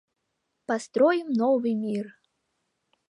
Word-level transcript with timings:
Построим 0.67 1.27
новый 1.39 1.75
мир». 1.83 2.07